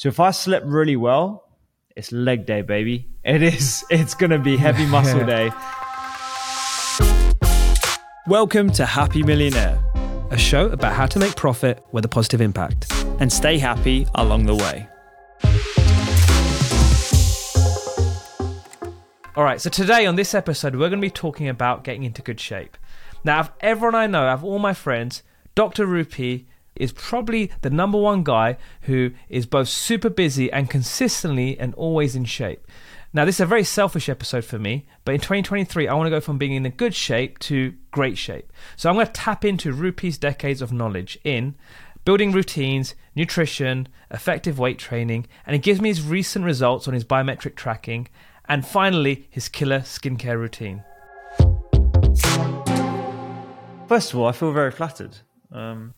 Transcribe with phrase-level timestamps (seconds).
[0.00, 1.44] So if I slept really well,
[1.94, 3.10] it's leg day, baby.
[3.22, 3.84] It is.
[3.90, 5.50] It's going to be heavy muscle day.
[8.26, 9.78] Welcome to Happy Millionaire,
[10.30, 12.90] a show about how to make profit with a positive impact.
[13.18, 14.88] and stay happy along the way.
[19.36, 22.22] All right, so today on this episode, we're going to be talking about getting into
[22.22, 22.78] good shape.
[23.22, 25.22] Now, of everyone I know, of all my friends,
[25.54, 25.86] Dr.
[25.86, 31.74] Rupy is probably the number one guy who is both super busy and consistently and
[31.74, 32.66] always in shape.
[33.12, 36.10] Now, this is a very selfish episode for me, but in 2023, I want to
[36.10, 38.52] go from being in a good shape to great shape.
[38.76, 41.56] So I'm going to tap into Rupy's decades of knowledge in
[42.04, 47.04] building routines, nutrition, effective weight training, and he gives me his recent results on his
[47.04, 48.08] biometric tracking,
[48.48, 50.84] and finally, his killer skincare routine.
[53.88, 55.16] First of all, I feel very flattered.
[55.50, 55.94] Um,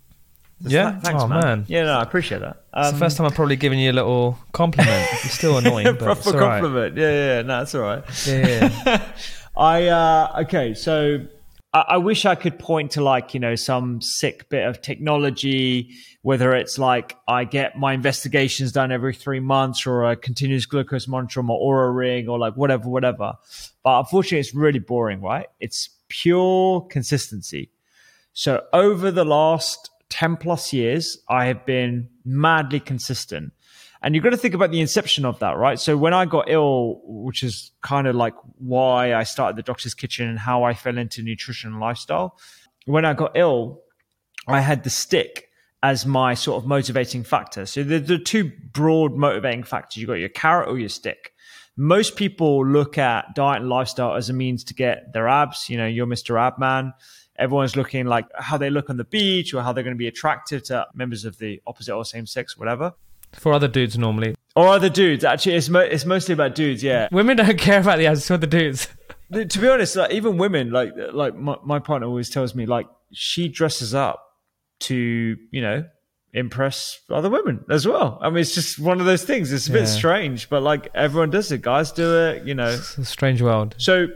[0.63, 0.93] so Yeah?
[0.93, 1.41] tha- thanks, Oh, man.
[1.41, 1.65] man.
[1.69, 2.63] Yeah, no, I appreciate that.
[2.75, 5.07] Um, It's the first time I've probably given you a little compliment.
[5.25, 6.61] It's still annoying, but proper it's all right.
[6.61, 6.97] compliment.
[6.97, 8.05] Yeah, yeah, yeah, no, that's all right.
[8.27, 9.13] Yeah, yeah, yeah.
[9.57, 11.21] I uh, okay, so
[11.75, 15.91] I, I wish I could point to like you know some sick bit of technology,
[16.23, 21.07] whether it's like I get my investigations done every three months, or a continuous glucose
[21.07, 23.35] monitor on my Oura ring, or like whatever, whatever.
[23.85, 25.47] But unfortunately, it's really boring, right?
[25.61, 27.69] It's pure consistency.
[28.33, 33.55] So over the last 10 plus years, I have been madly consistent.
[34.03, 35.81] And you've got to think about the inception of that, right?
[35.81, 39.95] So when I got ill, which is kind of like why I started the doctor's
[39.95, 42.39] kitchen and how I fell into nutrition and lifestyle.
[42.85, 43.81] When I got ill,
[44.47, 45.49] I had the stick
[45.83, 47.65] as my sort of motivating factor.
[47.65, 49.97] So the, the two broad motivating factors.
[49.97, 51.33] You got your carrot or your stick.
[51.77, 55.71] Most people look at diet and lifestyle as a means to get their abs.
[55.71, 56.39] You know, you're Mr.
[56.39, 56.93] Ab Man.
[57.43, 60.09] Everyone's looking like how they look on the beach or how they're going to be
[60.09, 62.95] attractive to members of the opposite or same sex, whatever.
[63.33, 64.35] For other dudes, normally.
[64.55, 65.25] Or other dudes.
[65.25, 66.83] Actually, it's, mo- it's mostly about dudes.
[66.83, 67.09] Yeah.
[67.11, 68.89] Women don't care about the ads, for the dudes.
[69.33, 72.87] to be honest, like even women, like like my, my partner always tells me, like
[73.13, 74.23] she dresses up
[74.81, 75.85] to you know
[76.35, 78.19] impress other women as well.
[78.21, 79.53] I mean, it's just one of those things.
[79.53, 81.63] It's a bit strange, but like everyone does it.
[81.63, 82.71] Guys do it, you know.
[82.71, 83.75] It's a strange world.
[83.79, 84.09] So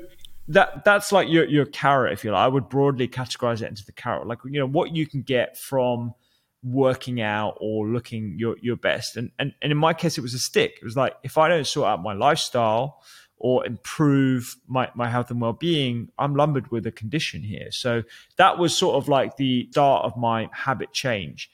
[0.48, 2.40] that that's like your your carrot, if you like.
[2.40, 5.58] I would broadly categorize it into the carrot, like you know what you can get
[5.58, 6.14] from
[6.62, 9.16] working out or looking your your best.
[9.16, 10.78] And and and in my case, it was a stick.
[10.80, 13.02] It was like if I don't sort out my lifestyle
[13.38, 18.02] or improve my, my health and well-being i'm lumbered with a condition here so
[18.36, 21.50] that was sort of like the start of my habit change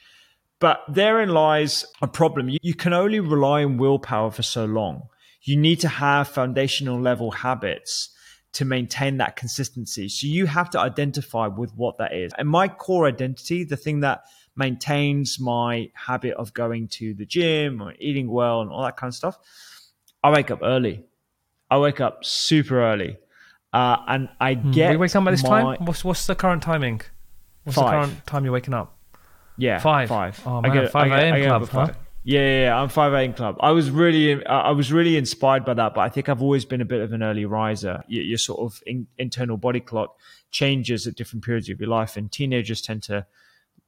[0.61, 5.03] but therein lies a problem you, you can only rely on willpower for so long
[5.43, 8.11] you need to have foundational level habits
[8.53, 12.69] to maintain that consistency so you have to identify with what that is and my
[12.69, 14.23] core identity the thing that
[14.57, 19.09] maintains my habit of going to the gym or eating well and all that kind
[19.11, 19.39] of stuff
[20.23, 21.03] i wake up early
[21.71, 23.17] I wake up super early,
[23.73, 24.91] uh, and I get.
[24.91, 25.87] we wake up at this my- time?
[25.87, 27.01] What's, what's the current timing?
[27.65, 27.87] What's Five.
[27.87, 28.95] the current time you're waking up?
[29.57, 30.11] Yeah, Five.
[30.11, 30.39] Five.
[30.45, 31.35] Oh, I man, 5 I a.m.
[31.35, 31.89] I get club, up at five.
[31.97, 32.02] huh?
[32.25, 33.33] Yeah, yeah, yeah, I'm five a.m.
[33.33, 33.57] club.
[33.61, 36.81] I was really, I was really inspired by that, but I think I've always been
[36.81, 38.05] a bit of an early riser.
[38.07, 40.17] Your, your sort of in, internal body clock
[40.53, 43.27] changes at different periods of your life, and teenagers tend to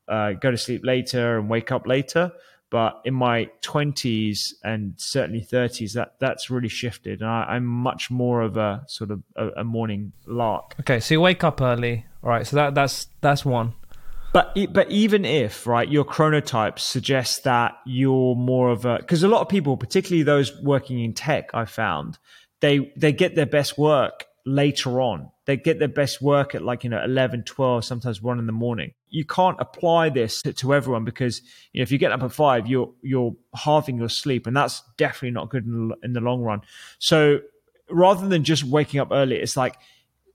[0.09, 2.33] uh, go to sleep later and wake up later.
[2.71, 8.11] But in my 20s and certainly 30s, that that's really shifted, and I, I'm much
[8.11, 10.75] more of a sort of a, a morning lark.
[10.81, 12.05] Okay, so you wake up early.
[12.25, 13.75] All right, so that that's that's one.
[14.35, 19.29] But but even if right, your chronotype suggests that you're more of a because a
[19.29, 22.19] lot of people, particularly those working in tech, I found
[22.59, 25.31] they they get their best work later on.
[25.45, 28.53] They get their best work at like you know 11, 12, sometimes one in the
[28.53, 28.95] morning.
[29.09, 31.41] You can't apply this to, to everyone because
[31.73, 34.83] you know if you get up at five, you're you're halving your sleep, and that's
[34.97, 36.63] definitely not good in the, in the long run.
[36.99, 37.39] So
[37.89, 39.77] rather than just waking up early, it's like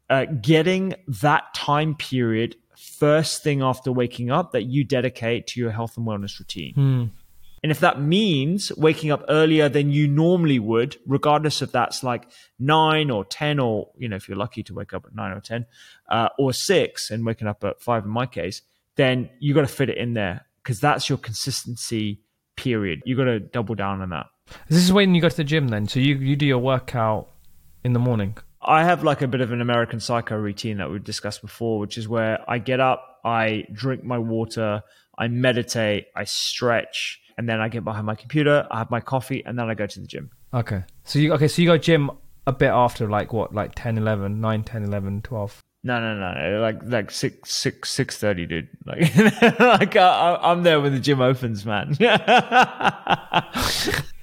[0.09, 2.55] uh, getting that time period
[2.99, 6.73] first thing after waking up that you dedicate to your health and wellness routine.
[6.73, 7.05] Hmm.
[7.61, 12.29] And if that means waking up earlier than you normally would, regardless if that's like
[12.57, 15.41] nine or 10, or, you know, if you're lucky to wake up at nine or
[15.41, 15.65] 10,
[16.09, 18.61] uh, or six and waking up at five in my case,
[18.95, 22.21] then you got to fit it in there because that's your consistency
[22.55, 23.01] period.
[23.05, 24.27] You got to double down on that.
[24.69, 25.87] This is when you go to the gym then.
[25.87, 27.29] So you, you do your workout
[27.83, 28.37] in the morning.
[28.61, 31.97] I have like a bit of an American Psycho routine that we've discussed before, which
[31.97, 34.83] is where I get up, I drink my water,
[35.17, 39.43] I meditate, I stretch, and then I get behind my computer, I have my coffee,
[39.45, 40.29] and then I go to the gym.
[40.53, 40.83] Okay.
[41.05, 42.11] So you okay, so you go gym
[42.47, 45.63] a bit after like what, like 10, 11, 9, 10, 11, 12.
[45.81, 46.59] No, no, no, no.
[46.59, 48.67] Like like six six six thirty, dude.
[48.85, 49.15] Like
[49.59, 51.95] like I, I'm there when the gym opens, man.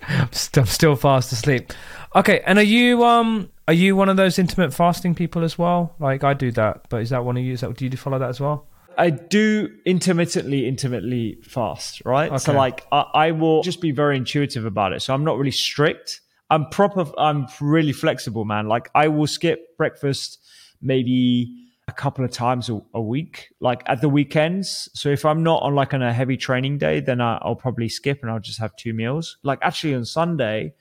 [0.09, 1.73] I'm still fast asleep.
[2.17, 5.95] Okay, and are you um are you one of those intermittent fasting people as well?
[5.99, 7.53] Like I do that, but is that one of you?
[7.53, 8.67] Is that, do you follow that as well?
[8.97, 12.29] I do intermittently, intermittently fast, right?
[12.29, 12.39] Okay.
[12.39, 15.03] So like I, I will just be very intuitive about it.
[15.03, 16.23] So I'm not really strict.
[16.49, 17.05] I'm proper.
[17.19, 18.67] I'm really flexible, man.
[18.67, 20.39] Like I will skip breakfast
[20.81, 24.89] maybe a couple of times a, a week, like at the weekends.
[24.95, 27.91] So if I'm not on like on a heavy training day, then I, I'll probably
[27.91, 29.37] skip and I'll just have two meals.
[29.43, 30.73] Like actually on Sunday,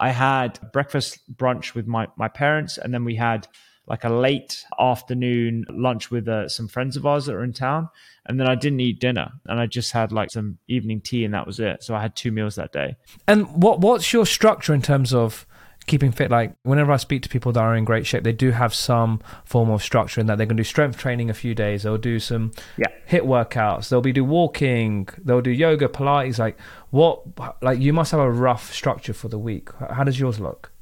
[0.00, 3.46] I had breakfast brunch with my my parents, and then we had
[3.86, 7.88] like a late afternoon lunch with uh, some friends of ours that are in town,
[8.24, 11.34] and then I didn't eat dinner, and I just had like some evening tea, and
[11.34, 11.82] that was it.
[11.82, 12.96] So I had two meals that day.
[13.28, 15.46] And what what's your structure in terms of
[15.86, 16.30] keeping fit?
[16.30, 19.20] Like whenever I speak to people that are in great shape, they do have some
[19.44, 21.82] form of structure in that they're going to do strength training a few days.
[21.82, 22.88] They'll do some Yeah.
[23.08, 23.88] HIIT workouts.
[23.88, 25.08] They'll be do walking.
[25.24, 26.38] They'll do yoga, Pilates.
[26.38, 26.58] Like
[26.90, 27.22] what?
[27.62, 29.70] Like you must have a rough structure for the week.
[29.90, 30.72] How does yours look?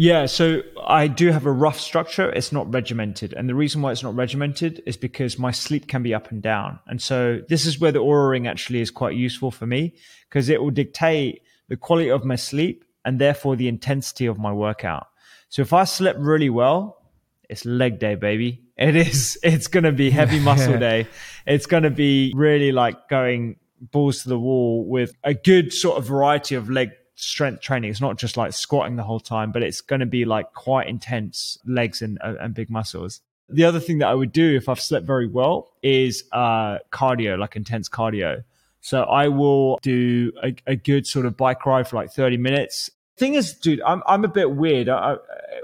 [0.00, 2.30] Yeah, so I do have a rough structure.
[2.30, 3.32] It's not regimented.
[3.32, 6.40] And the reason why it's not regimented is because my sleep can be up and
[6.40, 6.78] down.
[6.86, 9.94] And so this is where the Oura ring actually is quite useful for me
[10.28, 14.52] because it will dictate the quality of my sleep and therefore the intensity of my
[14.52, 15.06] workout.
[15.48, 17.00] So if I slept really well,
[17.48, 18.60] it's leg day, baby.
[18.76, 21.08] It is, it's going to be heavy muscle day.
[21.46, 25.96] It's going to be really like going balls to the wall with a good sort
[25.96, 27.88] of variety of leg strength training.
[27.90, 30.86] It's not just like squatting the whole time, but it's going to be like quite
[30.86, 33.22] intense legs and, uh, and big muscles.
[33.48, 37.38] The other thing that I would do if I've slept very well is uh, cardio,
[37.38, 38.44] like intense cardio.
[38.80, 42.90] So I will do a, a good sort of bike ride for like 30 minutes.
[43.18, 44.88] Thing is, dude, I'm, I'm a bit weird.
[44.88, 45.16] I, I,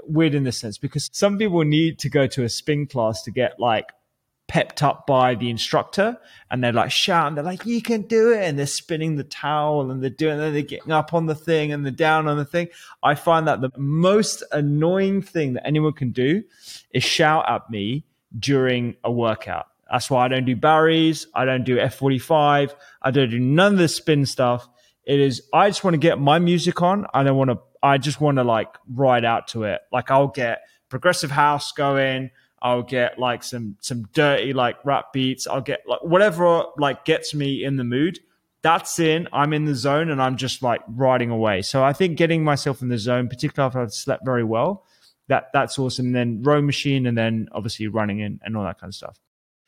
[0.03, 3.31] weird in this sense because some people need to go to a spin class to
[3.31, 3.91] get like
[4.47, 6.17] pepped up by the instructor
[6.51, 8.43] and they're like shouting, they're like, you can do it.
[8.43, 11.71] And they're spinning the towel and they're doing, and they're getting up on the thing
[11.71, 12.67] and they're down on the thing.
[13.01, 16.43] I find that the most annoying thing that anyone can do
[16.91, 18.05] is shout at me
[18.37, 19.67] during a workout.
[19.91, 21.27] That's why I don't do Barry's.
[21.33, 22.73] I don't do F45.
[23.01, 24.67] I don't do none of the spin stuff.
[25.05, 27.05] It is, I just want to get my music on.
[27.13, 29.81] I don't want to, I just want to like ride out to it.
[29.91, 32.31] Like I'll get progressive house going.
[32.61, 35.45] I'll get like some, some dirty like rap beats.
[35.45, 38.19] I'll get like whatever like gets me in the mood.
[38.63, 41.61] That's in, I'm in the zone and I'm just like riding away.
[41.61, 44.85] So I think getting myself in the zone, particularly after I've slept very well,
[45.27, 46.07] that that's awesome.
[46.07, 49.19] And then row machine and then obviously running and, and all that kind of stuff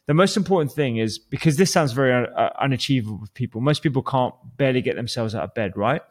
[0.08, 3.60] the most important thing is because this sounds very uh, unachievable with people.
[3.60, 6.02] Most people can't barely get themselves out of bed, right?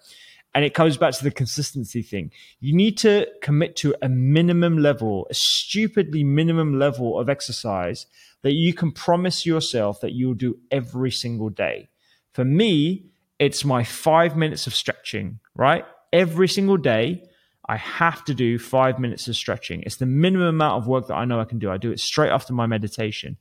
[0.54, 2.30] And it comes back to the consistency thing.
[2.60, 8.06] You need to commit to a minimum level, a stupidly minimum level of exercise
[8.42, 11.88] that you can promise yourself that you'll do every single day.
[12.32, 13.06] For me,
[13.38, 15.84] it's my five minutes of stretching, right?
[16.12, 17.22] Every single day,
[17.68, 19.82] I have to do five minutes of stretching.
[19.82, 21.70] It's the minimum amount of work that I know I can do.
[21.70, 23.38] I do it straight after my meditation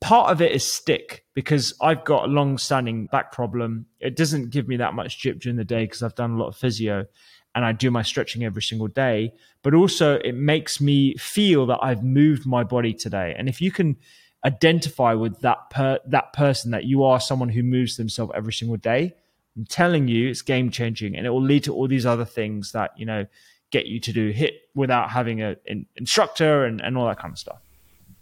[0.00, 3.86] part of it is stick because I've got a long standing back problem.
[4.00, 6.48] It doesn't give me that much jip during the day because I've done a lot
[6.48, 7.06] of physio
[7.54, 9.32] and I do my stretching every single day.
[9.62, 13.34] But also, it makes me feel that I've moved my body today.
[13.36, 13.96] And if you can
[14.44, 18.76] identify with that per- that person that you are someone who moves themselves every single
[18.76, 19.14] day,
[19.56, 22.72] I'm telling you, it's game changing, and it will lead to all these other things
[22.72, 23.26] that you know
[23.70, 27.32] get you to do HIIT without having a, an instructor and, and all that kind
[27.32, 27.60] of stuff.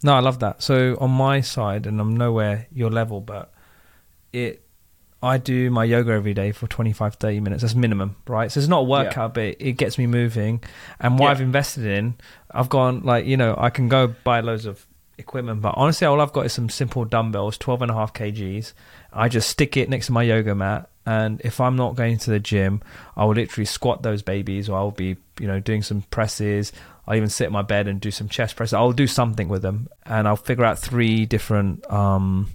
[0.03, 0.61] No, I love that.
[0.61, 3.51] So on my side, and I'm nowhere your level, but
[4.31, 4.63] it,
[5.21, 7.61] I do my yoga every day for 25, 30 minutes.
[7.61, 8.49] That's minimum, right?
[8.51, 10.63] So it's not a workout, but it gets me moving.
[10.99, 11.31] And what Yeah.
[11.31, 12.15] I've invested in,
[12.51, 14.85] I've gone like, you know, I can go buy loads of
[15.17, 18.71] equipment, but honestly, all I've got is some simple dumbbells, 12 and a half kgs.
[19.11, 20.89] I just stick it next to my yoga mat.
[21.05, 22.81] And if I'm not going to the gym,
[23.17, 26.71] I will literally squat those babies or I'll be, you know, doing some presses.
[27.09, 28.71] I'll even sit in my bed and do some chest press.
[28.71, 32.49] I'll do something with them and I'll figure out three different um,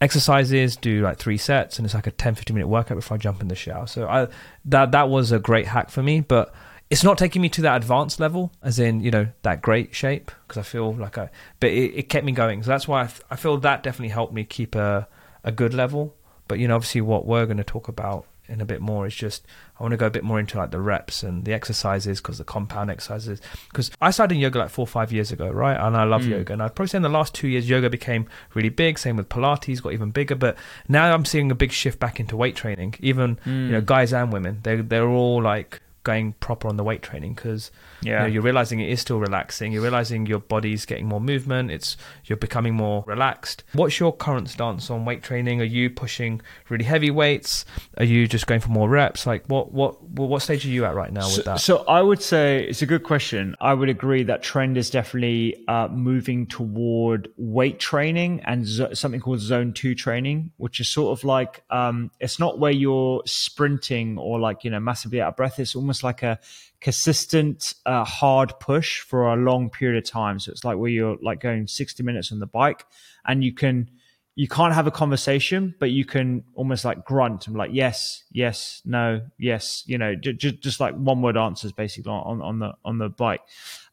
[0.00, 3.18] exercises, do like three sets, and it's like a 10, 15 minute workout before I
[3.18, 3.88] jump in the shower.
[3.88, 4.28] So I,
[4.66, 6.54] that, that was a great hack for me, but
[6.88, 10.30] it's not taking me to that advanced level, as in, you know, that great shape,
[10.46, 12.62] because I feel like I, but it, it kept me going.
[12.62, 15.08] So that's why I, I feel that definitely helped me keep a,
[15.42, 16.14] a good level.
[16.46, 19.06] But, you know, obviously what we're going to talk about in a bit more.
[19.06, 19.46] Is just
[19.78, 22.38] I want to go a bit more into like the reps and the exercises because
[22.38, 23.40] the compound exercises.
[23.68, 25.76] Because I started in yoga like four or five years ago right?
[25.78, 26.30] And I love mm.
[26.30, 26.52] yoga.
[26.52, 28.98] And I'd probably say in the last two years yoga became really big.
[28.98, 30.34] Same with Pilates got even bigger.
[30.34, 30.56] But
[30.88, 32.94] now I'm seeing a big shift back into weight training.
[33.00, 33.86] Even you know mm.
[33.86, 37.70] guys and women they they're all like going proper on the weight training because
[38.02, 38.12] Yeah.
[38.12, 39.72] you know, you're realizing it is still relaxing.
[39.72, 41.70] You're realizing your body's getting more movement.
[41.70, 43.64] It's you're becoming more relaxed.
[43.72, 45.60] What's your current stance on weight training?
[45.60, 47.64] Are you pushing really heavy weights?
[47.96, 49.26] Are you just going for more reps?
[49.26, 51.60] Like what what what stage are you at right now So, with that?
[51.60, 53.56] so I would say it's a good question.
[53.60, 59.20] I would agree that trend is definitely uh, moving toward weight training and zo- something
[59.20, 64.18] called zone two training, which is sort of like um, it's not where you're sprinting
[64.18, 65.58] or like you know massively out of breath.
[65.58, 66.38] It's almost like a
[66.80, 70.38] consistent uh, hard push for a long period of time.
[70.38, 72.84] So it's like where you're like going 60 minutes on the bike,
[73.26, 73.90] and you can
[74.38, 78.80] you can't have a conversation, but you can almost like grunt and like yes, yes,
[78.84, 82.72] no, yes, you know, j- j- just like one word answers basically on, on the
[82.84, 83.40] on the bike.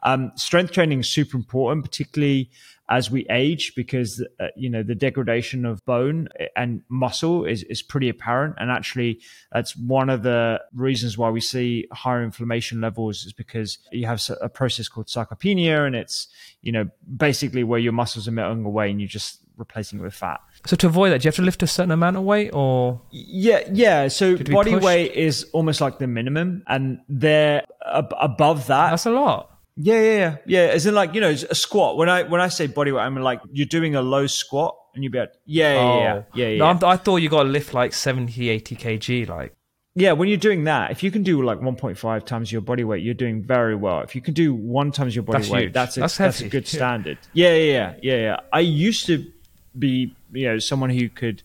[0.04, 2.52] Um, strength training is super important, particularly
[2.90, 7.82] as we age, because uh, you know the degradation of bone and muscle is is
[7.82, 9.20] pretty apparent, and actually
[9.52, 14.22] that's one of the reasons why we see higher inflammation levels is because you have
[14.42, 16.28] a process called sarcopenia, and it's
[16.62, 16.88] you know
[17.18, 20.40] basically where your muscles are melting away, and you're just replacing it with fat.
[20.66, 23.02] So to avoid that, do you have to lift a certain amount of weight or
[23.12, 24.10] Yeah, yeah.
[24.10, 28.92] So body push- weight is almost like the minimum, and they're ab- above that.
[28.92, 29.55] that's a lot.
[29.78, 30.60] Yeah, yeah, yeah, yeah.
[30.74, 31.98] As in, like you know, a squat.
[31.98, 34.76] When I when I say body weight, I mean like you're doing a low squat,
[34.94, 36.54] and you'd be like, yeah, yeah, yeah, yeah, yeah.
[36.54, 36.58] Oh.
[36.58, 39.28] No, I'm, I thought you got to lift like 70, 80 kg.
[39.28, 39.54] Like,
[39.96, 43.04] Yeah, when you're doing that, if you can do like 1.5 times your body weight,
[43.04, 44.02] you're doing very well.
[44.02, 45.74] If you can do one times your body That's weight, huge.
[45.74, 47.18] that's a, That's that's, a good standard.
[47.34, 48.40] Yeah, yeah, yeah, yeah, yeah.
[48.54, 49.26] I used to
[49.78, 51.44] be, you know, someone who could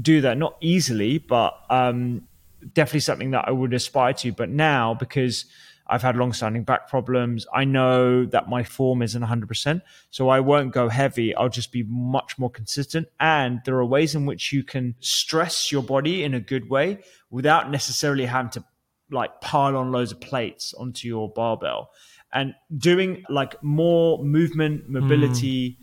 [0.00, 2.26] do that, not easily, but um,
[2.74, 4.32] definitely something that I would aspire to.
[4.32, 5.44] But now, because
[5.90, 10.72] I've had long-standing back problems, I know that my form isn't 100%, so I won't
[10.72, 11.34] go heavy.
[11.34, 13.08] I'll just be much more consistent.
[13.18, 17.00] And there are ways in which you can stress your body in a good way
[17.28, 18.64] without necessarily having to
[19.10, 21.90] like pile on loads of plates onto your barbell
[22.32, 25.76] and doing like more movement mobility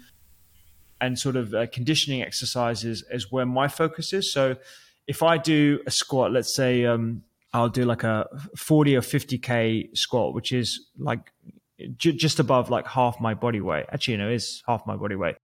[1.01, 4.55] and sort of uh, conditioning exercises is where my focus is so
[5.07, 7.21] if i do a squat let's say um,
[7.53, 11.31] i'll do like a 40 or 50k squat which is like
[11.97, 15.15] j- just above like half my body weight actually you know is half my body
[15.15, 15.35] weight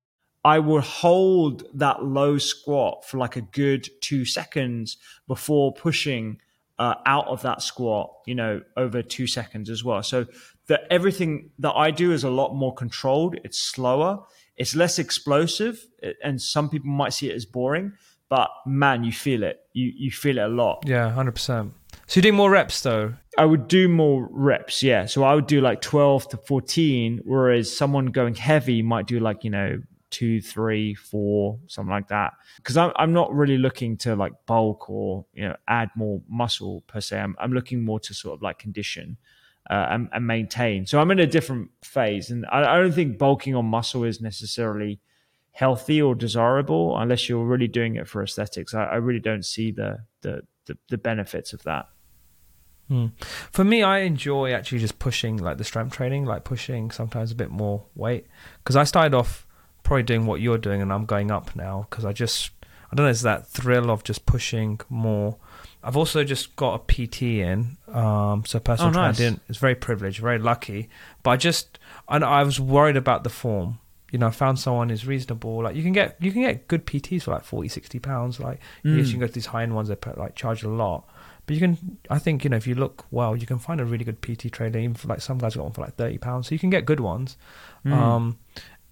[0.45, 6.39] I will hold that low squat for like a good two seconds before pushing
[6.79, 10.03] uh, out of that squat, you know, over two seconds as well.
[10.03, 10.25] So
[10.67, 13.37] that everything that I do is a lot more controlled.
[13.43, 14.23] It's slower.
[14.57, 15.85] It's less explosive,
[16.21, 17.93] and some people might see it as boring.
[18.29, 19.61] But man, you feel it.
[19.73, 20.83] You you feel it a lot.
[20.85, 21.71] yeah, 100%.
[22.07, 23.13] So you're doing more reps though.
[23.37, 25.05] I would do more reps, yeah.
[25.05, 29.43] So I would do like 12 to 14, whereas someone going heavy might do like,
[29.43, 29.81] you know,
[30.11, 32.33] two, three, four, something like that.
[32.57, 36.83] Because I'm, I'm not really looking to like bulk or, you know, add more muscle
[36.85, 37.19] per se.
[37.19, 39.17] I'm, I'm looking more to sort of like condition
[39.69, 40.85] uh, and, and maintain.
[40.85, 42.29] So I'm in a different phase.
[42.29, 44.99] And I, I don't think bulking on muscle is necessarily
[45.51, 48.75] healthy or desirable unless you're really doing it for aesthetics.
[48.75, 51.87] I, I really don't see the, the, the, the benefits of that.
[53.51, 57.35] For me, I enjoy actually just pushing like the strength training, like pushing sometimes a
[57.35, 58.27] bit more weight.
[58.63, 59.45] Because I started off
[59.83, 62.51] probably doing what you're doing, and I'm going up now because I just
[62.91, 65.37] I don't know, it's that thrill of just pushing more.
[65.83, 69.17] I've also just got a PT in, um, so personal Oh, nice.
[69.17, 69.41] didn't.
[69.49, 70.89] It's very privileged, very lucky.
[71.23, 73.79] But I just I, I was worried about the form.
[74.11, 75.63] You know, I found someone who's reasonable.
[75.63, 78.39] Like you can get you can get good PTs for like 40, 60 pounds.
[78.39, 80.69] Like yes, you can go to these high end ones that put, like charge a
[80.69, 81.09] lot.
[81.45, 83.85] But you can, I think, you know, if you look well, you can find a
[83.85, 84.79] really good PT trainer.
[84.79, 86.85] Even for like some guys got one for like thirty pounds, so you can get
[86.85, 87.37] good ones.
[87.85, 88.39] Um,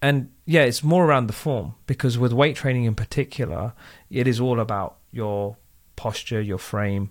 [0.02, 3.72] and yeah, it's more around the form because with weight training in particular,
[4.10, 5.56] it is all about your
[5.94, 7.10] posture, your frame,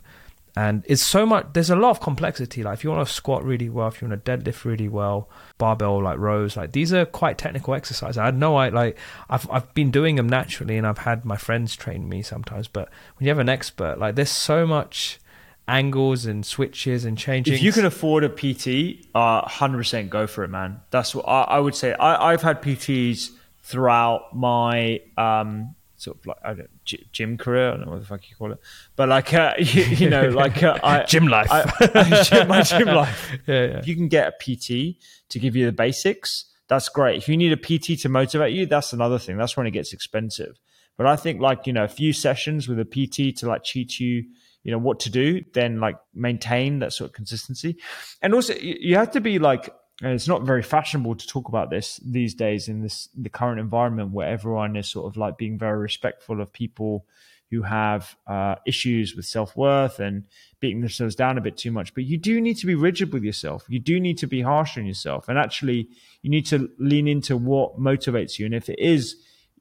[0.58, 1.48] and it's so much.
[1.54, 2.62] There's a lot of complexity.
[2.64, 5.30] Like if you want to squat really well, if you want to deadlift really well,
[5.58, 8.18] barbell like rows, like these are quite technical exercises.
[8.18, 8.98] I know I like
[9.30, 12.68] I've I've been doing them naturally, and I've had my friends train me sometimes.
[12.68, 15.21] But when you have an expert, like there's so much
[15.68, 17.54] angles and switches and changing.
[17.54, 20.82] If you can afford a PT, uh, 100% go for it, man.
[20.90, 21.94] That's what I, I would say.
[21.94, 23.30] I, I've had PTs
[23.64, 27.70] throughout my um, sort of like I don't, gy- gym career.
[27.70, 28.60] I don't know what the fuck you call it,
[28.96, 31.48] but like uh, you, you know, like uh, I, Gym life.
[31.52, 33.32] I, I, gym- my gym life.
[33.48, 33.78] yeah, yeah.
[33.78, 34.98] If you can get a PT
[35.30, 37.18] to give you the basics, that's great.
[37.18, 39.38] If you need a PT to motivate you, that's another thing.
[39.38, 40.60] That's when it gets expensive.
[40.98, 44.00] But I think like you know a few sessions with a PT to like teach
[44.00, 44.26] you
[44.64, 47.78] you know what to do, then like maintain that sort of consistency.
[48.22, 52.00] And also you have to be like it's not very fashionable to talk about this
[52.04, 55.80] these days in this the current environment where everyone is sort of like being very
[55.80, 57.06] respectful of people
[57.52, 60.24] who have uh, issues with self worth and
[60.62, 61.94] beating themselves down a bit too much.
[61.94, 63.66] But you do need to be rigid with yourself.
[63.68, 65.28] You do need to be harsh on yourself.
[65.28, 65.90] And actually,
[66.22, 68.46] you need to lean into what motivates you.
[68.46, 69.18] And if it is,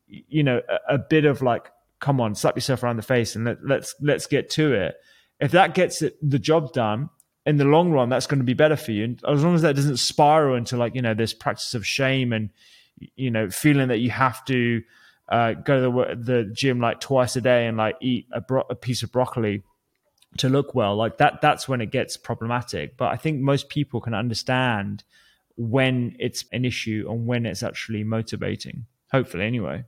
[0.06, 3.44] you know, a, a bit of like, come on, slap yourself around the face and
[3.44, 4.96] let, let's let's get to it.
[5.38, 7.08] If that gets the job done,
[7.46, 9.04] in the long run, that's going to be better for you.
[9.04, 12.32] And as long as that doesn't spiral into like, you know, this practice of shame
[12.32, 12.50] and,
[13.16, 14.82] you know, feeling that you have to
[15.28, 18.66] uh, go to the, the, gym like twice a day and like eat a, bro-
[18.68, 19.62] a piece of broccoli
[20.38, 22.96] to look well, like that, that's when it gets problematic.
[22.96, 25.04] But I think most people can understand
[25.56, 29.84] when it's an issue and when it's actually motivating, hopefully, anyway.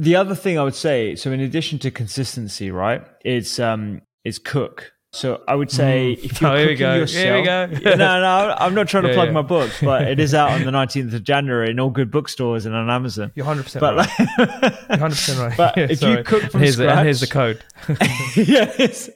[0.00, 4.38] The other thing I would say, so in addition to consistency, right, it's um, is
[4.38, 4.92] cook.
[5.12, 6.24] So I would say Mm.
[6.24, 6.94] if you're Oh, here we go.
[6.94, 7.96] yourself, Here we go.
[7.96, 9.32] no, no, I'm not trying to Yeah, plug yeah.
[9.34, 12.64] my book, but it is out on the 19th of January in all good bookstores
[12.64, 13.32] and on Amazon.
[13.34, 14.08] You're 100% But right.
[14.38, 15.56] like, 100% right.
[15.62, 17.98] But if you cook from here's the, and here's the scratch- code.
[18.36, 19.10] yes.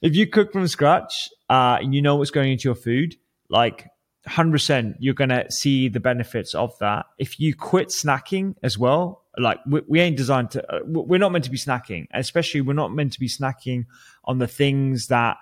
[0.00, 3.14] If you cook from scratch, uh, and you know what's going into your food,
[3.50, 3.86] like
[4.26, 7.04] 100%, you're going to see the benefits of that.
[7.18, 11.32] If you quit snacking as well, like we, we ain't designed to, uh, we're not
[11.32, 13.86] meant to be snacking, especially we're not meant to be snacking
[14.24, 15.36] on the things that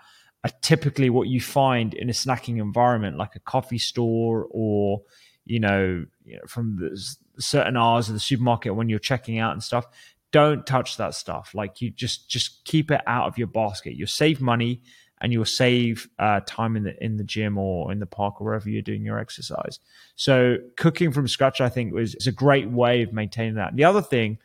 [0.44, 5.02] are typically what you find in a snacking environment, like a coffee store or,
[5.44, 6.98] you know, you from the
[7.38, 9.86] certain hours of the supermarket when you're checking out and stuff.
[10.32, 11.52] Don't touch that stuff.
[11.54, 13.94] Like you just just keep it out of your basket.
[13.96, 14.82] You'll save money
[15.22, 18.44] and you'll save uh, time in the in the gym or in the park or
[18.44, 19.78] wherever you're doing your exercise
[20.16, 23.84] so cooking from scratch i think was is a great way of maintaining that the
[23.84, 24.36] other thing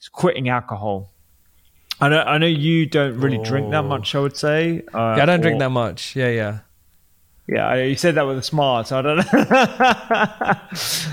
[0.00, 1.10] is quitting alcohol
[2.02, 3.88] I know, I know you don't really drink that Oh.
[3.88, 4.14] much.
[4.14, 4.80] I would say.
[4.94, 6.16] Uh, Yeah, I don't drink that much.
[6.16, 6.58] Yeah, yeah.
[7.46, 10.54] Yeah, you said that with a smile, so I don't know.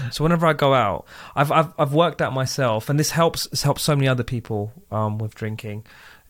[0.12, 3.64] So whenever I go out, I've I've, I've worked out myself, and this helps this
[3.64, 5.86] helps so many other people um, with drinking.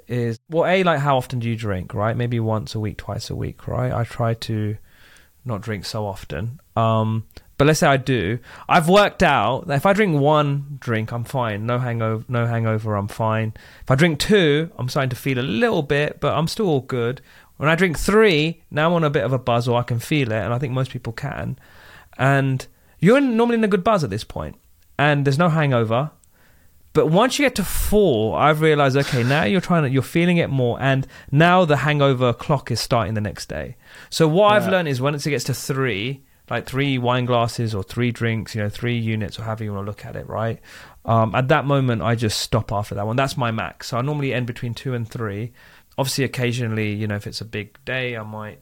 [0.08, 1.94] Is well, a like how often do you drink?
[1.94, 3.68] Right, maybe once a week, twice a week.
[3.68, 4.78] Right, I try to
[5.44, 6.60] not drink so often.
[6.76, 7.26] Um,
[7.58, 8.40] but let's say I do.
[8.70, 11.66] I've worked out that if I drink one drink, I'm fine.
[11.66, 13.54] No hangover, no hangover, I'm fine.
[13.82, 16.82] If I drink two, I'm starting to feel a little bit, but I'm still all
[16.82, 17.22] good.
[17.58, 19.98] When I drink three, now I'm on a bit of a buzz, or I can
[19.98, 21.58] feel it, and I think most people can.
[22.18, 22.68] And
[23.00, 24.56] you're normally in a good buzz at this point,
[25.00, 26.12] and there's no hangover.
[26.98, 30.38] But once you get to four, I've realized okay, now you're trying to, you're feeling
[30.38, 33.76] it more, and now the hangover clock is starting the next day.
[34.10, 37.84] So what I've learned is once it gets to three, like three wine glasses or
[37.84, 40.60] three drinks, you know, three units or however you want to look at it, right?
[41.06, 43.16] Um, at that moment, I just stop after that one.
[43.16, 43.90] That's my max.
[43.90, 45.54] So I normally end between two and three.
[46.00, 48.60] Obviously, occasionally, you know, if it's a big day, I might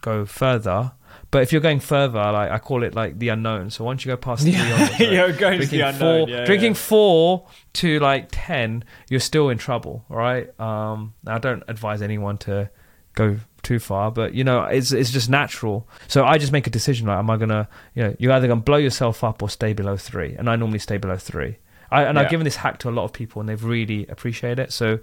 [0.00, 0.92] go further.
[1.30, 3.70] But if you're going further, like I call it like the unknown.
[3.70, 6.26] So once you go past three, right, You're going to the unknown.
[6.26, 6.78] four, yeah, drinking yeah.
[6.78, 10.48] four to like ten, you're still in trouble, right?
[10.58, 12.70] Um, I don't advise anyone to
[13.14, 15.86] go too far, but you know, it's it's just natural.
[16.06, 18.62] So I just make a decision like, am I gonna, you know, you're either gonna
[18.62, 21.58] blow yourself up or stay below three, and I normally stay below three.
[21.90, 22.22] I, and Yeah.
[22.22, 24.72] I've given this hack to a lot of people, and they've really appreciated it.
[24.72, 24.98] So.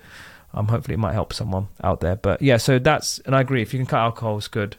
[0.54, 2.56] Um, hopefully it might help someone out there, but yeah.
[2.56, 3.62] So that's and I agree.
[3.62, 4.78] If you can cut alcohol, it's good.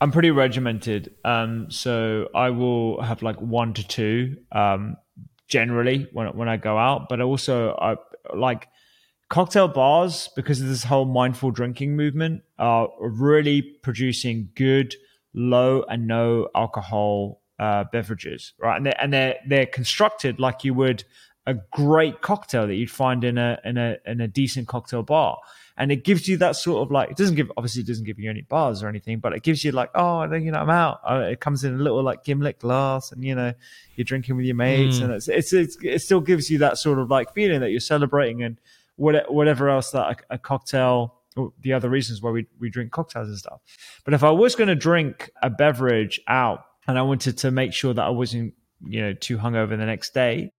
[0.00, 1.14] I'm pretty regimented.
[1.24, 4.96] Um, so I will have like one to two um,
[5.48, 7.96] generally when when I go out, but also I
[8.34, 8.68] like
[9.28, 14.94] cocktail bars because of this whole mindful drinking movement are really producing good
[15.34, 18.76] low and no alcohol uh, beverages, right?
[18.76, 21.04] And they're, and they're they're constructed like you would
[21.46, 25.38] a great cocktail that you'd find in a in a in a decent cocktail bar
[25.80, 28.18] and it gives you that sort of like it doesn't give obviously it doesn't give
[28.20, 31.00] you any bars or anything but it gives you like oh you know i'm out
[31.10, 33.52] uh, it comes in a little like gimlet glass and you know
[33.96, 35.04] you're drinking with your mates Mm.
[35.04, 37.80] and it's, it's it's it still gives you that sort of like feeling that you're
[37.80, 38.58] celebrating and
[38.96, 42.92] what, whatever else that a, a cocktail or the other reasons why we, we drink
[42.92, 43.60] cocktails and stuff
[44.04, 47.72] but if i was going to drink a beverage out and i wanted to make
[47.72, 48.52] sure that i wasn't
[48.86, 50.52] you know too hungover the next day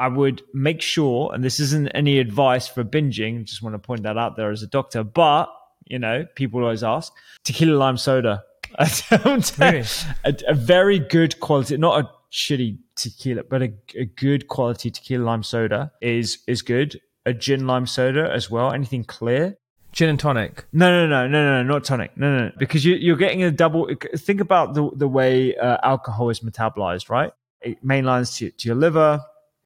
[0.00, 4.02] I would make sure, and this isn't any advice for binging, just want to point
[4.04, 5.48] that out there as a doctor, but
[5.84, 7.12] you know, people always ask
[7.44, 8.42] tequila lime soda.
[8.78, 8.88] I
[9.24, 9.84] don't Really?
[10.24, 15.24] a, a very good quality, not a shitty tequila, but a, a good quality tequila
[15.24, 17.00] lime soda is is good.
[17.26, 18.72] A gin lime soda as well.
[18.72, 19.56] Anything clear?
[19.92, 20.64] Gin and tonic.
[20.72, 22.16] No, no, no, no, no, not tonic.
[22.16, 22.52] No, no, no.
[22.58, 23.90] because you, you're getting a double.
[24.16, 27.32] Think about the the way uh, alcohol is metabolized, right?
[27.60, 29.20] It mainlines to, to your liver.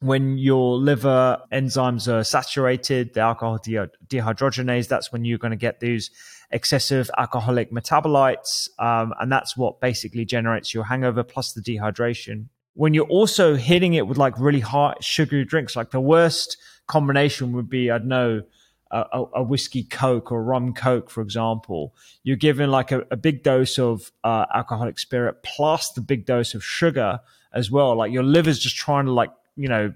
[0.05, 5.57] When your liver enzymes are saturated, the alcohol de- dehydrogenase, that's when you're going to
[5.57, 6.11] get these
[6.51, 8.69] excessive alcoholic metabolites.
[8.79, 12.49] Um, and that's what basically generates your hangover plus the dehydration.
[12.75, 17.53] When you're also hitting it with like really hot sugary drinks, like the worst combination
[17.53, 18.43] would be, I'd know,
[18.91, 23.43] a, a whiskey Coke or rum Coke, for example, you're given like a, a big
[23.43, 27.21] dose of uh, alcoholic spirit plus the big dose of sugar
[27.55, 27.97] as well.
[27.97, 29.93] Like your liver's just trying to like you know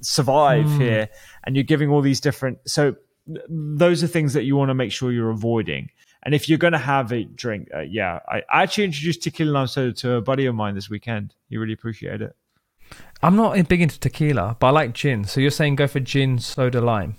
[0.00, 0.80] survive Mm.
[0.80, 1.08] here,
[1.44, 2.58] and you're giving all these different.
[2.66, 2.94] So
[3.26, 5.90] th- those are things that you want to make sure you're avoiding.
[6.24, 9.50] And if you're going to have a drink, uh, yeah, I, I actually introduced tequila
[9.50, 11.34] lime soda to a buddy of mine this weekend.
[11.48, 12.36] He really appreciated it.
[13.22, 15.24] I'm not big into tequila, but I like gin.
[15.24, 17.16] So you're saying go for gin, soda, lime.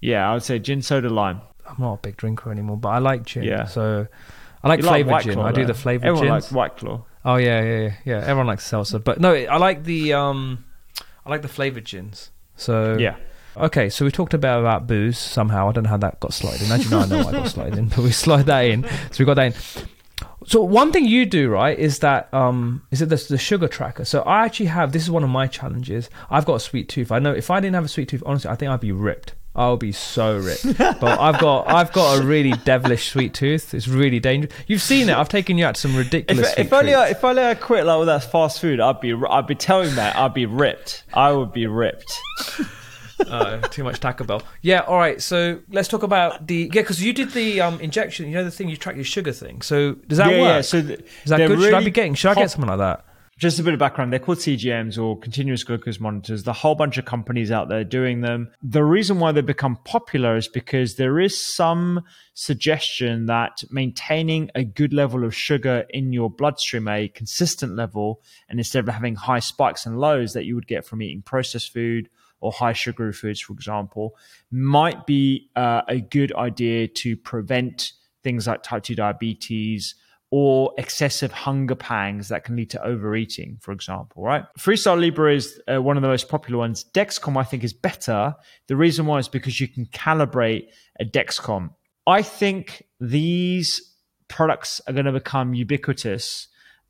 [0.00, 1.40] Yeah, I would say gin soda lime.
[1.64, 3.44] I'm not a big drinker anymore, but I like gin.
[3.44, 3.66] Yeah.
[3.66, 4.08] So
[4.64, 5.34] I like You flavored White gin.
[5.34, 6.30] Claw, I do the flavored Everyone gins.
[6.46, 7.04] likes White Claw.
[7.24, 8.16] Oh yeah, yeah, yeah, yeah.
[8.22, 10.64] Everyone likes seltzer, but no, I like the um,
[11.24, 12.30] I like the flavored gins.
[12.56, 13.16] So Yeah.
[13.56, 15.68] Okay, so we talked about about booze somehow.
[15.68, 16.80] I don't know how that got slotted in.
[16.80, 18.84] You know, I know I got slotted in, but we slide that in.
[18.84, 19.86] So we got that in.
[20.46, 24.04] So one thing you do right is that um is it the, the sugar tracker.
[24.04, 26.08] So I actually have this is one of my challenges.
[26.30, 27.10] I've got a sweet tooth.
[27.12, 29.34] I know if I didn't have a sweet tooth, honestly, I think I'd be ripped.
[29.60, 30.78] I'll be so ripped.
[30.78, 33.74] but I've got I've got a really devilish sweet tooth.
[33.74, 34.54] It's really dangerous.
[34.66, 35.14] You've seen it.
[35.14, 36.50] I've taken you out to some ridiculous.
[36.52, 36.94] If, if only.
[36.94, 39.96] I, if only I quit like all that fast food, I'd be I'd be telling
[39.96, 41.04] that I'd be ripped.
[41.12, 42.10] I would be ripped.
[43.26, 44.42] Oh, too much Taco Bell.
[44.62, 45.20] Yeah, all right.
[45.20, 48.28] So let's talk about the yeah, because you did the um injection.
[48.28, 49.60] You know the thing you track your sugar thing.
[49.60, 50.54] So does that yeah, work?
[50.54, 50.60] yeah.
[50.62, 51.60] So th- Is that good?
[51.60, 52.14] should I be getting?
[52.14, 53.04] Should I get something like that?
[53.40, 54.12] Just a bit of background.
[54.12, 56.42] They're called CGMs or continuous glucose monitors.
[56.42, 58.50] The whole bunch of companies out there doing them.
[58.62, 62.02] The reason why they become popular is because there is some
[62.34, 68.60] suggestion that maintaining a good level of sugar in your bloodstream, a consistent level, and
[68.60, 72.10] instead of having high spikes and lows that you would get from eating processed food
[72.40, 74.16] or high sugary foods, for example,
[74.50, 79.94] might be uh, a good idea to prevent things like type 2 diabetes
[80.30, 84.44] or excessive hunger pangs that can lead to overeating, for example, right?
[84.58, 86.84] Freestyle Libre is uh, one of the most popular ones.
[86.94, 88.36] Dexcom, I think, is better.
[88.68, 90.68] The reason why is because you can calibrate
[91.00, 91.70] a Dexcom.
[92.06, 93.94] I think these
[94.28, 96.46] products are going to become ubiquitous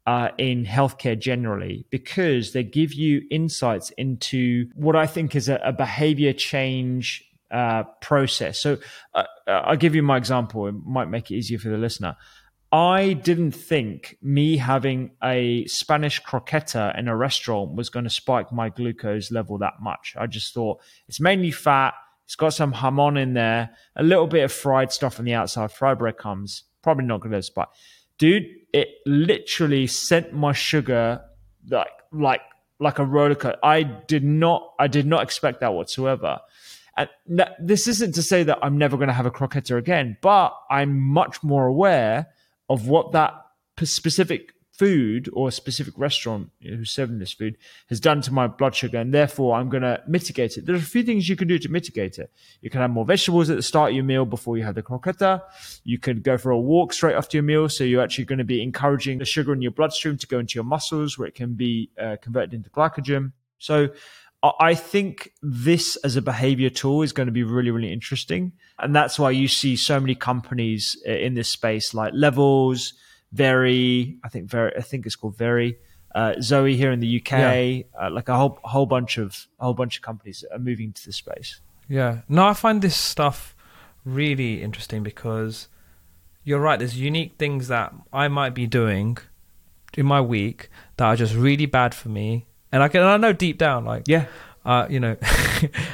[0.07, 5.57] uh, in healthcare generally because they give you insights into what I think is a,
[5.65, 8.61] a behavior change uh, process.
[8.61, 8.79] So
[9.15, 10.67] uh, I'll give you my example.
[10.67, 12.17] It might make it easier for the listener.
[12.73, 18.53] I didn't think me having a Spanish croqueta in a restaurant was going to spike
[18.53, 20.15] my glucose level that much.
[20.17, 21.95] I just thought it's mainly fat.
[22.27, 25.73] It's got some jamon in there, a little bit of fried stuff on the outside,
[25.73, 26.63] fried breadcrumbs.
[26.81, 27.69] Probably not going to spike.
[28.19, 31.23] Dude, it literally sent my sugar
[31.69, 32.43] like like
[32.79, 33.59] like a roller coaster.
[33.65, 36.39] I did not I did not expect that whatsoever.
[36.97, 37.09] And
[37.59, 41.01] this isn't to say that I'm never going to have a croqueta again, but I'm
[41.01, 42.29] much more aware
[42.71, 43.35] of what that
[43.83, 47.59] specific food or specific restaurant who's serving this food
[47.91, 50.65] has done to my blood sugar, and therefore I'm going to mitigate it.
[50.65, 52.33] There's a few things you can do to mitigate it.
[52.63, 54.83] You can have more vegetables at the start of your meal before you have the
[54.83, 55.43] croqueta.
[55.85, 58.45] You could go for a walk straight after your meal, so you're actually going to
[58.45, 61.53] be encouraging the sugar in your bloodstream to go into your muscles, where it can
[61.53, 63.33] be uh, converted into glycogen.
[63.59, 63.91] So
[64.43, 68.53] I- think this as a behavior tool is going to be really, really interesting.
[68.79, 72.95] And that's why you see so many companies uh, in this space like Levels,
[73.33, 75.79] Veri, I think Veri, I think it's called Veri,
[76.15, 77.31] uh, Zoe here in the UK,
[78.01, 81.07] uh, like a whole whole bunch of a whole bunch of companies are moving to
[81.07, 81.61] this space.
[81.89, 82.21] Yeah.
[82.29, 83.55] No, I find this stuff
[84.05, 85.69] really interesting because
[86.45, 86.79] you're right.
[86.79, 89.19] There's unique things that I might be doing
[89.97, 93.33] in my week that are just really bad for me, and I can I know
[93.33, 94.27] deep down like Yeah,
[94.65, 95.17] uh, you know,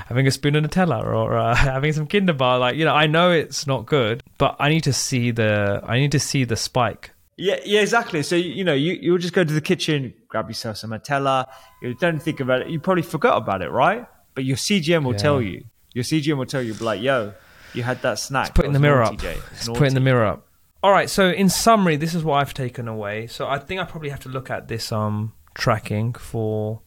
[0.08, 3.06] having a spoon of Nutella or uh, having some Kinder Bar, like you know, I
[3.06, 6.56] know it's not good, but I need to see the I need to see the
[6.56, 7.10] spike.
[7.38, 8.22] Yeah, yeah, exactly.
[8.22, 11.46] So you know, you you'll just go to the kitchen, grab yourself some Nutella.
[11.82, 12.68] You don't think about it.
[12.68, 14.06] You probably forgot about it, right?
[14.34, 15.18] But your CGM will Yeah.
[15.18, 15.64] tell you.
[15.92, 17.32] Your CGM will tell you, like, yo,
[17.72, 18.54] you had that snack.
[18.54, 19.22] putting the mirror up.
[19.22, 20.46] It's putting the mirror up.
[20.82, 21.08] All right.
[21.08, 23.26] So in summary, this is what I've taken away.
[23.28, 26.80] So I think I probably have to look at this um tracking for